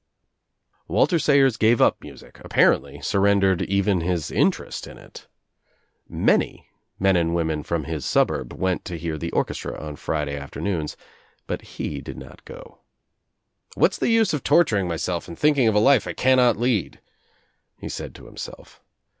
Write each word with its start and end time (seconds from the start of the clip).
Walter 0.87 1.19
Sayers 1.19 1.57
gave 1.57 1.79
up 1.79 2.01
music, 2.01 2.41
apparently 2.43 2.97
surren 3.03 3.39
dered 3.39 3.61
even 3.67 4.01
his 4.01 4.31
interest 4.31 4.87
in 4.87 4.97
it. 4.97 5.27
Many 6.09 6.65
men 6.97 7.15
and 7.15 7.35
women 7.35 7.61
from 7.61 7.83
his 7.83 8.03
suburb 8.03 8.51
went 8.51 8.83
to 8.85 8.97
hear 8.97 9.19
the 9.19 9.31
orchestra 9.31 9.79
on 9.79 9.95
Friday 9.95 10.35
afternoons 10.35 10.97
but 11.45 11.61
he 11.61 12.01
did 12.01 12.17
not 12.17 12.43
go. 12.45 12.79
"What's 13.75 13.99
the 13.99 14.09
use 14.09 14.33
of 14.33 14.43
tor 14.43 14.65
turing 14.65 14.87
myself 14.87 15.27
and 15.27 15.37
thinking 15.37 15.67
of 15.67 15.75
a 15.75 15.79
life 15.79 16.07
I 16.07 16.13
cannot 16.13 16.57
lead?" 16.57 16.99
he 17.77 17.87
said 17.87 18.15
to 18.15 18.25
himself. 18.25 18.81